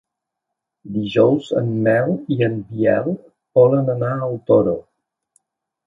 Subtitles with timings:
[0.95, 3.13] Dijous en Nel i en Biel
[3.61, 4.79] volen anar al Toro.